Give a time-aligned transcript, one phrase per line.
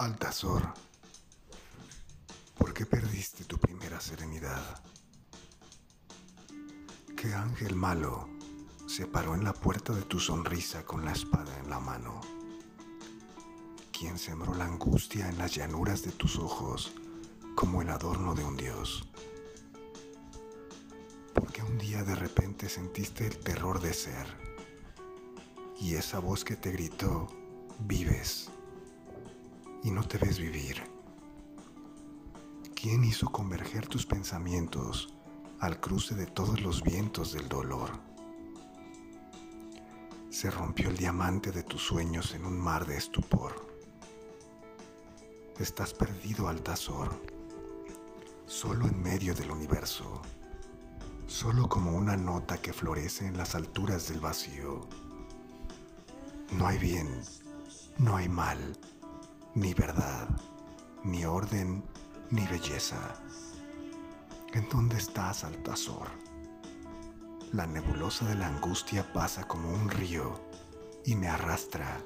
[0.00, 0.62] Altazor,
[2.56, 4.82] ¿por qué perdiste tu primera serenidad?
[7.14, 8.26] ¿Qué ángel malo
[8.86, 12.22] se paró en la puerta de tu sonrisa con la espada en la mano?
[13.92, 16.94] ¿Quién sembró la angustia en las llanuras de tus ojos
[17.54, 19.06] como el adorno de un dios?
[21.34, 24.26] ¿Por qué un día de repente sentiste el terror de ser?
[25.78, 27.28] Y esa voz que te gritó,
[27.80, 28.50] vives
[29.82, 30.82] y no te ves vivir.
[32.74, 35.14] ¿Quién hizo converger tus pensamientos
[35.58, 37.90] al cruce de todos los vientos del dolor?
[40.30, 43.68] Se rompió el diamante de tus sueños en un mar de estupor.
[45.58, 47.10] Estás perdido, Altazor,
[48.46, 50.22] solo en medio del universo,
[51.26, 54.88] solo como una nota que florece en las alturas del vacío.
[56.52, 57.20] No hay bien,
[57.98, 58.78] no hay mal
[59.54, 60.28] ni verdad,
[61.02, 61.82] ni orden,
[62.30, 63.20] ni belleza.
[64.52, 66.08] ¿En dónde estás, Altazor?
[67.52, 70.40] La nebulosa de la angustia pasa como un río
[71.04, 72.00] y me arrastra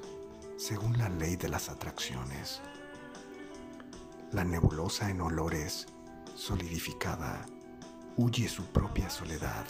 [0.57, 2.61] según la ley de las atracciones.
[4.31, 5.85] La nebulosa en olores,
[6.35, 7.45] solidificada,
[8.17, 9.65] huye su propia soledad.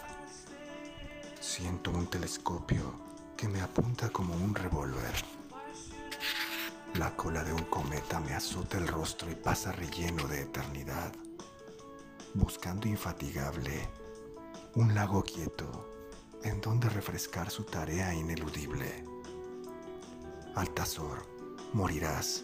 [1.42, 2.94] Siento un telescopio
[3.36, 5.36] que me apunta como un revólver
[6.98, 11.12] la cola de un cometa me azota el rostro y pasa relleno de eternidad,
[12.34, 13.90] buscando infatigable
[14.76, 15.90] un lago quieto
[16.44, 19.04] en donde refrescar su tarea ineludible.
[20.56, 21.26] Altazor,
[21.74, 22.44] morirás,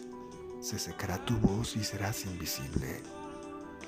[0.60, 3.02] se secará tu voz y serás invisible.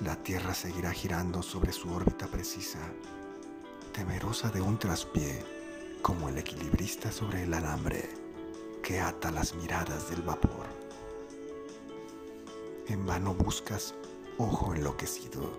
[0.01, 2.81] La Tierra seguirá girando sobre su órbita precisa,
[3.93, 5.45] temerosa de un traspié,
[6.01, 8.24] como el equilibrista sobre el alambre
[8.85, 10.67] que ata las miradas del vapor.
[12.87, 13.95] En vano buscas
[14.37, 15.57] ojo enloquecido.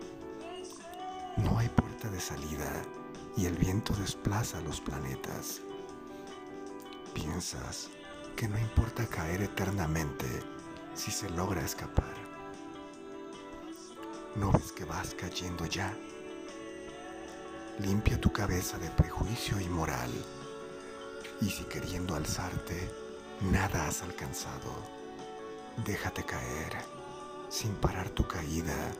[1.38, 2.84] No hay puerta de salida
[3.36, 5.62] y el viento desplaza los planetas.
[7.16, 7.90] Piensas
[8.36, 10.28] que no importa caer eternamente
[10.94, 12.14] si se logra escapar.
[14.36, 15.98] ¿No ves que vas cayendo ya?
[17.80, 20.12] Limpia tu cabeza de prejuicio y moral.
[21.42, 23.05] Y si queriendo alzarte,
[23.42, 24.72] Nada has alcanzado.
[25.86, 26.74] Déjate caer,
[27.50, 28.94] sin parar tu caída,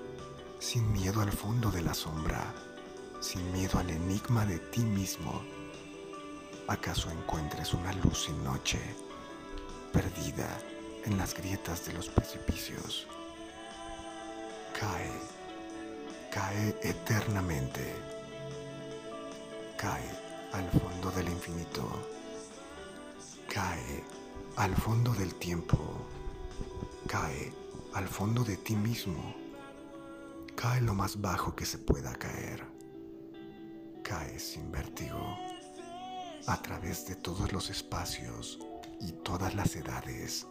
[0.60, 2.54] sin miedo al fondo de la sombra,
[3.22, 5.42] sin miedo al enigma de ti mismo.
[6.68, 8.80] ¿Acaso encuentres una luz sin noche,
[9.94, 10.50] perdida
[11.06, 13.08] en las grietas de los precipicios?
[14.78, 15.12] Cae,
[16.30, 17.96] cae eternamente,
[19.78, 20.10] cae
[20.52, 21.88] al fondo del infinito,
[23.48, 24.04] cae
[24.58, 25.78] al fondo del tiempo,
[27.08, 27.52] cae
[27.94, 29.36] al fondo de ti mismo,
[30.56, 32.66] cae lo más bajo que se pueda caer,
[34.02, 35.38] cae sin vértigo,
[36.48, 38.60] a través de todos los espacios
[39.02, 40.48] y todas las edades,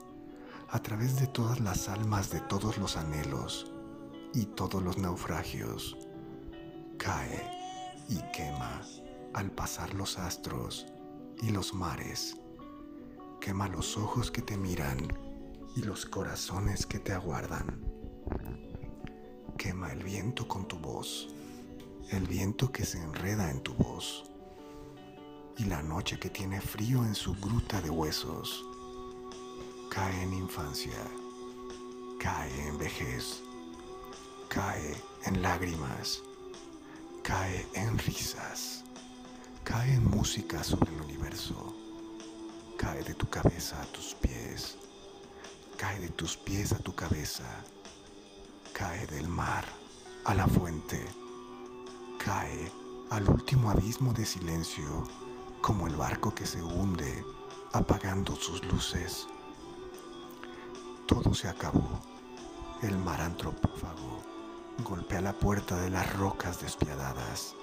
[0.69, 3.73] a través de todas las almas de todos los anhelos
[4.35, 5.97] y todos los naufragios,
[6.99, 7.43] cae
[8.11, 8.83] y quema
[9.33, 10.87] al pasar los astros
[11.41, 12.37] y los mares
[13.45, 15.07] quema los ojos que te miran
[15.77, 17.85] y los corazones que te aguardan.
[19.59, 21.29] Quema el viento con tu voz,
[22.09, 24.25] el viento que se enreda en tu voz,
[25.59, 28.65] y la noche que tiene frío en su gruta de huesos.
[29.91, 30.97] Cae en infancia,
[32.19, 33.43] cae en vejez,
[34.49, 34.97] cae
[35.27, 36.23] en lágrimas,
[37.23, 38.85] cae en risas,
[39.65, 41.84] cae en música sobre el universo
[42.77, 44.77] cae de tu cabeza a tus pies,
[45.77, 47.45] cae de tus pies a tu cabeza,
[48.73, 49.65] cae del mar
[50.25, 51.05] a la fuente,
[52.19, 52.73] cae
[53.11, 55.05] al último abismo de silencio
[55.61, 57.25] como el barco que se hunde
[57.73, 59.27] apagando sus luces.
[61.07, 62.01] Todo se acabó.
[62.83, 64.23] El mar antropófago
[64.85, 67.55] golpea la puerta de las rocas despiadadas.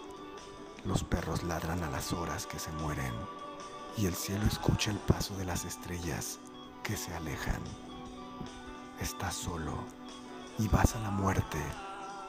[0.85, 3.13] Los perros ladran a las horas que se mueren
[3.97, 6.39] y el cielo escucha el paso de las estrellas
[6.83, 7.61] que se alejan.
[8.99, 9.73] Estás solo
[10.57, 11.57] y vas a la muerte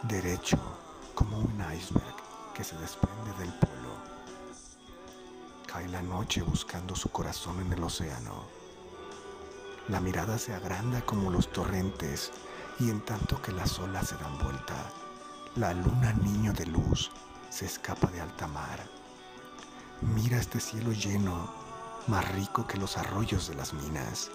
[0.02, 0.58] derecho
[1.14, 2.16] como un iceberg
[2.54, 3.96] que se desprende del polo.
[5.66, 8.44] Cae la noche buscando su corazón en el océano.
[9.88, 12.32] La mirada se agranda como los torrentes
[12.78, 14.90] y en tanto que las olas se dan vuelta,
[15.56, 17.10] la luna niño de luz
[17.50, 19.01] se escapa de alta mar
[20.02, 21.48] Mira este cielo lleno,
[22.08, 24.32] más rico que los arroyos de las minas.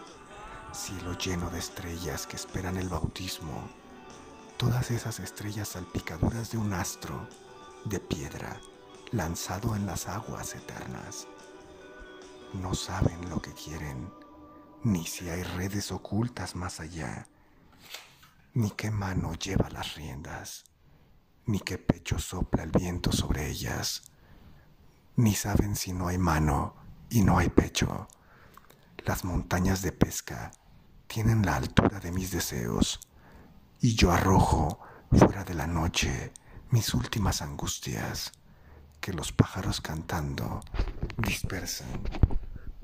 [0.71, 3.67] cielo lleno de estrellas que esperan el bautismo,
[4.55, 7.27] todas esas estrellas salpicaduras de un astro
[7.83, 8.61] de piedra
[9.11, 11.27] lanzado en las aguas eternas.
[12.53, 14.09] No saben lo que quieren,
[14.83, 17.27] ni si hay redes ocultas más allá,
[18.53, 20.63] ni qué mano lleva las riendas,
[21.45, 24.03] ni qué pecho sopla el viento sobre ellas,
[25.17, 26.75] ni saben si no hay mano
[27.09, 28.07] y no hay pecho.
[29.05, 30.51] Las montañas de pesca
[31.07, 32.99] tienen la altura de mis deseos,
[33.81, 34.79] y yo arrojo
[35.11, 36.31] fuera de la noche
[36.69, 38.31] mis últimas angustias
[38.99, 40.61] que los pájaros cantando
[41.17, 42.01] dispersan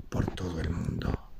[0.08, 1.33] por todo el mundo.